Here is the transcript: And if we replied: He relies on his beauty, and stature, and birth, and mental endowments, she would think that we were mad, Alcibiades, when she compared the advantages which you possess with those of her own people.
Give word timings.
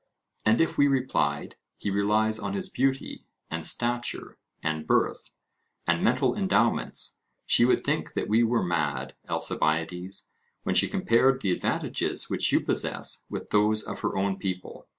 And 0.47 0.59
if 0.59 0.79
we 0.79 0.87
replied: 0.87 1.57
He 1.77 1.91
relies 1.91 2.39
on 2.39 2.53
his 2.53 2.69
beauty, 2.69 3.23
and 3.51 3.67
stature, 3.67 4.39
and 4.63 4.87
birth, 4.87 5.29
and 5.85 6.01
mental 6.03 6.35
endowments, 6.35 7.19
she 7.45 7.65
would 7.65 7.83
think 7.83 8.13
that 8.13 8.27
we 8.27 8.41
were 8.41 8.63
mad, 8.63 9.13
Alcibiades, 9.29 10.31
when 10.63 10.73
she 10.73 10.89
compared 10.89 11.43
the 11.43 11.51
advantages 11.51 12.31
which 12.31 12.51
you 12.51 12.61
possess 12.61 13.25
with 13.29 13.51
those 13.51 13.83
of 13.83 13.99
her 13.99 14.17
own 14.17 14.37
people. 14.39 14.87